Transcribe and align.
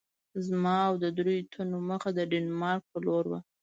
زما 0.47 0.75
او 0.89 0.93
د 1.03 1.05
دریو 1.17 1.49
تنو 1.53 1.77
مخه 1.89 2.09
د 2.17 2.19
ډنمارک 2.31 2.83
په 2.91 2.97
لور 3.05 3.23
وه. 3.31 3.39